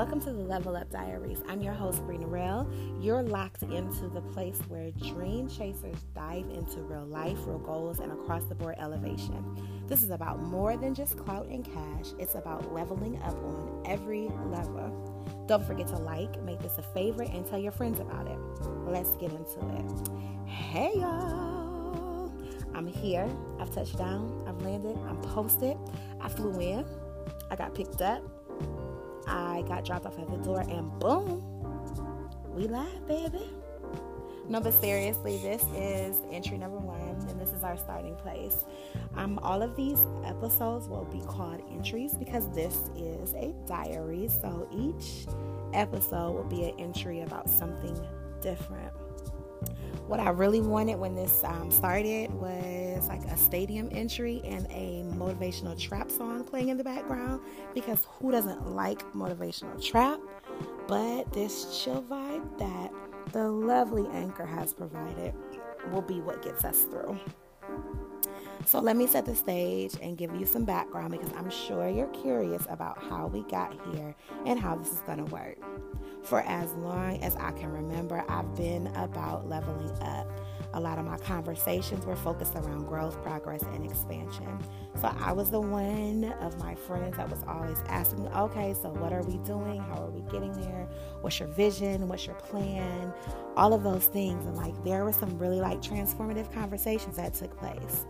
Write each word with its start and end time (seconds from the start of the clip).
Welcome 0.00 0.22
to 0.22 0.32
the 0.32 0.40
Level 0.40 0.76
Up 0.76 0.90
Diaries. 0.90 1.42
I'm 1.46 1.60
your 1.60 1.74
host, 1.74 2.02
Bri 2.06 2.16
Norelle. 2.16 2.66
You're 3.04 3.22
locked 3.22 3.64
into 3.64 4.08
the 4.08 4.22
place 4.32 4.58
where 4.68 4.90
dream 4.92 5.46
chasers 5.46 5.98
dive 6.14 6.48
into 6.48 6.80
real 6.80 7.04
life, 7.04 7.36
real 7.44 7.58
goals, 7.58 7.98
and 8.00 8.10
across 8.10 8.44
the 8.44 8.54
board 8.54 8.76
elevation. 8.78 9.84
This 9.88 10.02
is 10.02 10.08
about 10.08 10.40
more 10.40 10.78
than 10.78 10.94
just 10.94 11.18
clout 11.18 11.48
and 11.48 11.62
cash, 11.62 12.14
it's 12.18 12.34
about 12.34 12.72
leveling 12.72 13.20
up 13.24 13.34
on 13.44 13.82
every 13.84 14.30
level. 14.46 15.44
Don't 15.46 15.66
forget 15.66 15.86
to 15.88 15.98
like, 15.98 16.42
make 16.44 16.60
this 16.60 16.78
a 16.78 16.82
favorite, 16.82 17.28
and 17.34 17.46
tell 17.46 17.58
your 17.58 17.72
friends 17.72 18.00
about 18.00 18.26
it. 18.26 18.38
Let's 18.86 19.10
get 19.16 19.32
into 19.32 19.60
it. 19.76 20.48
Hey, 20.48 20.92
y'all. 20.94 22.32
I'm 22.74 22.86
here. 22.86 23.28
I've 23.58 23.70
touched 23.74 23.98
down. 23.98 24.46
I've 24.48 24.62
landed. 24.62 24.96
I'm 25.06 25.20
posted. 25.20 25.76
I 26.22 26.30
flew 26.30 26.58
in. 26.58 26.86
I 27.50 27.56
got 27.56 27.74
picked 27.74 28.00
up. 28.00 28.39
I 29.26 29.62
got 29.68 29.84
dropped 29.84 30.06
off 30.06 30.18
at 30.18 30.30
the 30.30 30.38
door, 30.38 30.60
and 30.60 30.98
boom, 30.98 31.42
we 32.54 32.66
live, 32.66 33.06
baby. 33.06 33.50
No, 34.48 34.60
but 34.60 34.74
seriously, 34.74 35.38
this 35.38 35.62
is 35.76 36.16
entry 36.32 36.58
number 36.58 36.78
one, 36.78 37.00
and 37.28 37.40
this 37.40 37.52
is 37.52 37.62
our 37.62 37.76
starting 37.76 38.16
place. 38.16 38.64
Um, 39.14 39.38
all 39.44 39.62
of 39.62 39.76
these 39.76 40.00
episodes 40.24 40.88
will 40.88 41.04
be 41.04 41.20
called 41.20 41.62
entries 41.70 42.14
because 42.14 42.50
this 42.50 42.90
is 42.96 43.32
a 43.34 43.54
diary. 43.66 44.28
So 44.28 44.68
each 44.72 45.26
episode 45.72 46.32
will 46.32 46.44
be 46.44 46.64
an 46.64 46.80
entry 46.80 47.20
about 47.20 47.48
something 47.48 47.96
different 48.40 48.92
what 50.06 50.18
I 50.18 50.30
really 50.30 50.60
wanted 50.60 50.98
when 50.98 51.14
this 51.14 51.44
um, 51.44 51.70
started 51.70 52.32
was 52.34 53.08
like 53.08 53.22
a 53.24 53.36
stadium 53.36 53.88
entry 53.92 54.40
and 54.44 54.66
a 54.70 55.04
motivational 55.16 55.78
trap 55.78 56.10
song 56.10 56.42
playing 56.42 56.68
in 56.68 56.76
the 56.76 56.84
background 56.84 57.40
because 57.74 58.06
who 58.18 58.32
doesn't 58.32 58.74
like 58.74 59.00
motivational 59.12 59.80
trap? 59.84 60.18
But 60.88 61.32
this 61.32 61.82
chill 61.82 62.02
vibe 62.02 62.58
that 62.58 62.90
the 63.32 63.48
lovely 63.48 64.06
Anchor 64.12 64.46
has 64.46 64.72
provided 64.72 65.32
will 65.92 66.02
be 66.02 66.20
what 66.20 66.42
gets 66.42 66.64
us 66.64 66.82
through. 66.82 67.18
So 68.66 68.80
let 68.80 68.96
me 68.96 69.06
set 69.06 69.24
the 69.24 69.34
stage 69.34 69.94
and 70.02 70.18
give 70.18 70.34
you 70.34 70.44
some 70.44 70.64
background 70.64 71.12
because 71.12 71.32
I'm 71.34 71.50
sure 71.50 71.88
you're 71.88 72.08
curious 72.08 72.66
about 72.68 73.02
how 73.02 73.28
we 73.28 73.42
got 73.44 73.74
here 73.92 74.14
and 74.44 74.58
how 74.58 74.76
this 74.76 74.92
is 74.92 75.00
going 75.00 75.18
to 75.18 75.24
work. 75.32 75.56
For 76.22 76.42
as 76.42 76.72
long 76.74 77.22
as 77.22 77.34
I 77.36 77.50
can 77.52 77.72
remember, 77.72 78.24
I've 78.28 78.54
been 78.54 78.88
about 78.88 79.48
leveling 79.48 79.90
up. 80.02 80.26
A 80.74 80.80
lot 80.80 80.98
of 80.98 81.04
my 81.04 81.18
conversations 81.18 82.04
were 82.06 82.14
focused 82.14 82.54
around 82.54 82.86
growth, 82.86 83.20
progress, 83.22 83.62
and 83.62 83.84
expansion. 83.84 84.60
So 85.00 85.12
I 85.18 85.32
was 85.32 85.50
the 85.50 85.60
one 85.60 86.32
of 86.40 86.56
my 86.58 86.76
friends 86.76 87.16
that 87.16 87.28
was 87.28 87.42
always 87.48 87.78
asking, 87.88 88.28
okay, 88.28 88.74
so 88.80 88.90
what 88.90 89.12
are 89.12 89.22
we 89.22 89.38
doing? 89.38 89.80
How 89.80 90.04
are 90.04 90.10
we 90.10 90.20
getting 90.30 90.52
there? 90.52 90.88
What's 91.22 91.40
your 91.40 91.48
vision? 91.48 92.06
What's 92.06 92.26
your 92.26 92.36
plan? 92.36 93.12
All 93.56 93.72
of 93.72 93.82
those 93.82 94.06
things. 94.06 94.46
And 94.46 94.56
like, 94.56 94.84
there 94.84 95.04
were 95.04 95.12
some 95.12 95.36
really 95.38 95.60
like 95.60 95.80
transformative 95.80 96.52
conversations 96.52 97.16
that 97.16 97.34
took 97.34 97.56
place. 97.58 98.04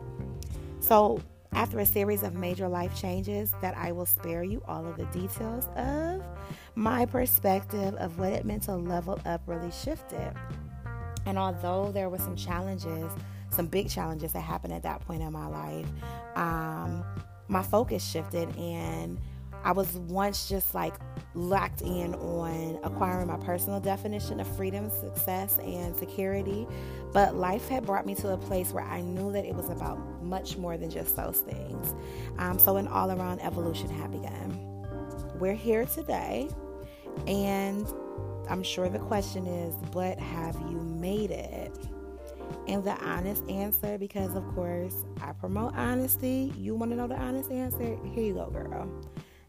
So 0.80 1.22
after 1.52 1.80
a 1.80 1.86
series 1.86 2.22
of 2.22 2.34
major 2.34 2.68
life 2.68 2.94
changes 2.94 3.52
that 3.60 3.76
I 3.76 3.92
will 3.92 4.06
spare 4.06 4.44
you 4.44 4.62
all 4.68 4.86
of 4.86 4.96
the 4.96 5.06
details 5.06 5.66
of, 5.76 6.22
my 6.74 7.06
perspective 7.06 7.94
of 7.96 8.18
what 8.18 8.32
it 8.32 8.44
meant 8.44 8.64
to 8.64 8.76
level 8.76 9.20
up 9.26 9.42
really 9.46 9.70
shifted. 9.70 10.32
And 11.26 11.38
although 11.38 11.90
there 11.92 12.08
were 12.08 12.18
some 12.18 12.36
challenges, 12.36 13.10
some 13.50 13.66
big 13.66 13.90
challenges 13.90 14.32
that 14.32 14.40
happened 14.40 14.72
at 14.72 14.82
that 14.84 15.00
point 15.06 15.22
in 15.22 15.32
my 15.32 15.46
life, 15.46 15.86
um, 16.36 17.04
my 17.48 17.62
focus 17.62 18.08
shifted 18.08 18.48
and 18.56 19.18
I 19.64 19.72
was 19.72 19.92
once 19.92 20.48
just 20.48 20.74
like 20.74 20.94
locked 21.34 21.82
in 21.82 22.14
on 22.14 22.78
acquiring 22.82 23.28
my 23.28 23.36
personal 23.38 23.80
definition 23.80 24.40
of 24.40 24.56
freedom, 24.56 24.90
success, 24.90 25.58
and 25.58 25.96
security. 25.96 26.66
But 27.12 27.34
life 27.34 27.68
had 27.68 27.84
brought 27.86 28.06
me 28.06 28.14
to 28.16 28.32
a 28.32 28.36
place 28.36 28.72
where 28.72 28.84
I 28.84 29.00
knew 29.00 29.32
that 29.32 29.44
it 29.44 29.54
was 29.54 29.68
about 29.68 30.22
much 30.22 30.56
more 30.56 30.76
than 30.76 30.90
just 30.90 31.16
those 31.16 31.40
things. 31.40 31.94
Um, 32.38 32.58
so, 32.58 32.76
an 32.76 32.88
all 32.88 33.10
around 33.10 33.40
evolution 33.40 33.88
had 33.88 34.10
begun. 34.10 34.58
We're 35.38 35.54
here 35.54 35.86
today, 35.86 36.48
and 37.26 37.86
I'm 38.48 38.62
sure 38.62 38.88
the 38.88 38.98
question 38.98 39.46
is, 39.46 39.74
but 39.92 40.18
have 40.18 40.56
you 40.56 40.80
made 40.80 41.30
it? 41.30 41.76
And 42.66 42.84
the 42.84 42.96
honest 43.04 43.48
answer, 43.48 43.96
because 43.96 44.34
of 44.34 44.46
course 44.54 45.04
I 45.20 45.32
promote 45.32 45.74
honesty, 45.74 46.52
you 46.56 46.74
want 46.74 46.90
to 46.90 46.96
know 46.96 47.06
the 47.06 47.16
honest 47.16 47.50
answer? 47.50 47.96
Here 48.12 48.24
you 48.24 48.34
go, 48.34 48.50
girl. 48.50 48.90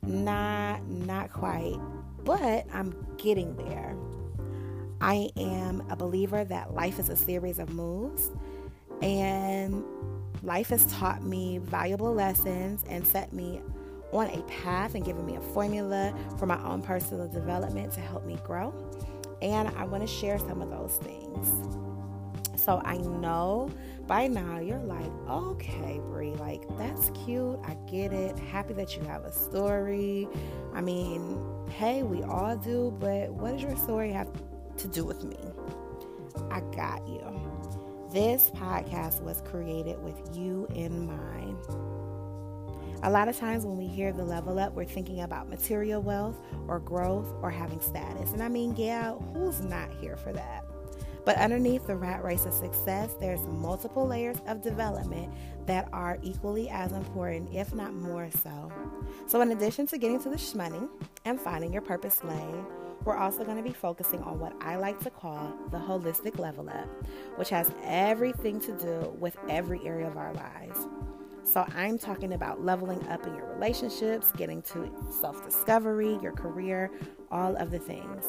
Not, 0.03 0.85
not 0.87 1.31
quite, 1.31 1.77
but 2.23 2.65
I'm 2.73 2.95
getting 3.17 3.55
there. 3.55 3.95
I 4.99 5.29
am 5.37 5.83
a 5.89 5.95
believer 5.95 6.43
that 6.43 6.73
life 6.73 6.99
is 6.99 7.09
a 7.09 7.15
series 7.15 7.59
of 7.59 7.73
moves, 7.73 8.31
and 9.01 9.83
life 10.43 10.69
has 10.69 10.85
taught 10.87 11.23
me 11.23 11.59
valuable 11.59 12.13
lessons 12.13 12.83
and 12.89 13.05
set 13.05 13.33
me 13.33 13.61
on 14.11 14.27
a 14.27 14.41
path 14.43 14.95
and 14.95 15.05
given 15.05 15.25
me 15.25 15.35
a 15.35 15.41
formula 15.41 16.13
for 16.37 16.45
my 16.45 16.61
own 16.63 16.81
personal 16.81 17.27
development 17.27 17.91
to 17.93 17.99
help 17.99 18.25
me 18.25 18.37
grow. 18.43 18.73
And 19.41 19.69
I 19.69 19.85
want 19.85 20.05
to 20.05 20.07
share 20.07 20.37
some 20.37 20.61
of 20.61 20.69
those 20.69 20.97
things. 20.97 21.90
So 22.61 22.79
I 22.85 22.97
know 22.97 23.71
by 24.05 24.27
now 24.27 24.59
you're 24.59 24.83
like, 24.83 25.11
okay, 25.27 25.99
Bri, 26.09 26.35
like 26.35 26.61
that's 26.77 27.09
cute. 27.25 27.59
I 27.65 27.75
get 27.89 28.13
it. 28.13 28.37
Happy 28.37 28.75
that 28.75 28.95
you 28.95 29.01
have 29.03 29.23
a 29.23 29.31
story. 29.31 30.27
I 30.71 30.81
mean, 30.81 31.43
hey, 31.71 32.03
we 32.03 32.21
all 32.21 32.55
do, 32.55 32.95
but 32.99 33.33
what 33.33 33.53
does 33.53 33.63
your 33.63 33.75
story 33.77 34.11
have 34.11 34.29
to 34.77 34.87
do 34.87 35.03
with 35.03 35.23
me? 35.23 35.37
I 36.51 36.59
got 36.75 37.07
you. 37.07 37.23
This 38.13 38.51
podcast 38.51 39.23
was 39.23 39.41
created 39.41 39.97
with 40.03 40.37
you 40.37 40.67
in 40.75 41.07
mind. 41.07 41.57
A 43.01 43.09
lot 43.09 43.27
of 43.27 43.35
times 43.35 43.65
when 43.65 43.75
we 43.75 43.87
hear 43.87 44.13
the 44.13 44.23
level 44.23 44.59
up, 44.59 44.75
we're 44.75 44.85
thinking 44.85 45.21
about 45.21 45.49
material 45.49 46.03
wealth 46.03 46.39
or 46.67 46.79
growth 46.79 47.33
or 47.41 47.49
having 47.49 47.81
status. 47.81 48.33
And 48.33 48.43
I 48.43 48.49
mean, 48.49 48.75
yeah, 48.75 49.13
who's 49.33 49.61
not 49.61 49.89
here 49.99 50.15
for 50.15 50.31
that? 50.33 50.63
But 51.23 51.37
underneath 51.37 51.85
the 51.85 51.95
rat 51.95 52.23
race 52.23 52.45
of 52.45 52.53
success, 52.53 53.13
there's 53.19 53.41
multiple 53.41 54.07
layers 54.07 54.37
of 54.47 54.61
development 54.61 55.31
that 55.67 55.87
are 55.93 56.17
equally 56.23 56.69
as 56.69 56.91
important, 56.93 57.53
if 57.53 57.75
not 57.75 57.93
more 57.93 58.29
so. 58.31 58.71
So, 59.27 59.41
in 59.41 59.51
addition 59.51 59.85
to 59.87 59.97
getting 59.97 60.21
to 60.23 60.29
the 60.29 60.35
shmoney 60.35 60.89
and 61.25 61.39
finding 61.39 61.71
your 61.71 61.83
purpose 61.83 62.23
lane, 62.23 62.65
we're 63.03 63.17
also 63.17 63.43
going 63.43 63.57
to 63.57 63.63
be 63.63 63.73
focusing 63.73 64.21
on 64.23 64.39
what 64.39 64.53
I 64.61 64.75
like 64.75 64.99
to 65.01 65.09
call 65.09 65.53
the 65.71 65.77
holistic 65.77 66.39
level 66.39 66.69
up, 66.69 66.87
which 67.35 67.49
has 67.49 67.71
everything 67.83 68.59
to 68.61 68.71
do 68.77 69.15
with 69.19 69.37
every 69.49 69.85
area 69.85 70.07
of 70.07 70.17
our 70.17 70.33
lives. 70.33 70.87
So, 71.43 71.65
I'm 71.75 71.99
talking 71.99 72.33
about 72.33 72.65
leveling 72.65 73.05
up 73.09 73.27
in 73.27 73.35
your 73.35 73.45
relationships, 73.53 74.31
getting 74.37 74.63
to 74.63 74.91
self 75.19 75.45
discovery, 75.45 76.17
your 76.21 76.33
career, 76.33 76.89
all 77.29 77.55
of 77.57 77.69
the 77.69 77.79
things. 77.79 78.25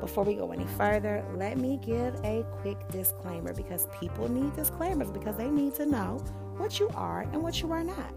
Before 0.00 0.24
we 0.24 0.34
go 0.34 0.52
any 0.52 0.66
further, 0.76 1.24
let 1.34 1.56
me 1.56 1.78
give 1.82 2.14
a 2.24 2.44
quick 2.60 2.76
disclaimer 2.88 3.54
because 3.54 3.86
people 3.98 4.30
need 4.30 4.54
disclaimers 4.54 5.10
because 5.10 5.36
they 5.36 5.48
need 5.48 5.74
to 5.76 5.86
know 5.86 6.22
what 6.58 6.78
you 6.78 6.90
are 6.94 7.22
and 7.32 7.42
what 7.42 7.60
you 7.62 7.72
are 7.72 7.84
not. 7.84 8.12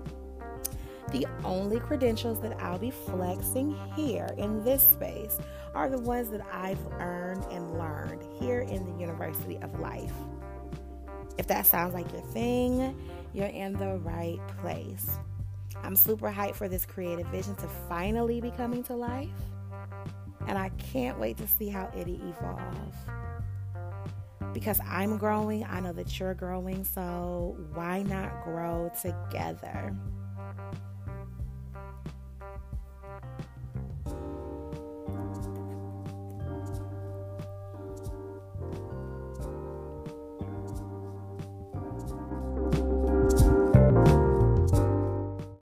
The 1.11 1.25
only 1.43 1.79
credentials 1.79 2.39
that 2.41 2.61
I'll 2.61 2.77
be 2.77 2.91
flexing 2.91 3.75
here 3.95 4.29
in 4.37 4.63
this 4.63 4.87
space 4.87 5.39
are 5.73 5.89
the 5.89 5.97
ones 5.97 6.29
that 6.29 6.45
I've 6.51 6.79
earned 6.99 7.45
and 7.49 7.79
learned 7.79 8.23
here 8.39 8.61
in 8.61 8.85
the 8.85 8.99
University 8.99 9.57
of 9.61 9.79
Life. 9.79 10.13
If 11.37 11.47
that 11.47 11.65
sounds 11.65 11.93
like 11.93 12.11
your 12.11 12.21
thing, 12.21 12.95
you're 13.33 13.47
in 13.47 13.73
the 13.73 13.97
right 13.99 14.39
place. 14.59 15.09
I'm 15.81 15.95
super 15.95 16.31
hyped 16.31 16.55
for 16.55 16.67
this 16.67 16.85
creative 16.85 17.27
vision 17.27 17.55
to 17.55 17.67
finally 17.87 18.41
be 18.41 18.51
coming 18.51 18.83
to 18.83 18.95
life 18.95 19.29
and 20.49 20.57
I 20.57 20.69
can't 20.91 21.19
wait 21.19 21.37
to 21.37 21.47
see 21.47 21.69
how 21.69 21.91
it 21.95 22.07
evolves. 22.07 22.97
Because 24.51 24.79
I'm 24.83 25.19
growing, 25.19 25.63
I 25.63 25.79
know 25.79 25.93
that 25.93 26.19
you're 26.19 26.33
growing, 26.33 26.83
so 26.83 27.55
why 27.75 28.01
not 28.01 28.43
grow 28.43 28.91
together? 28.99 29.95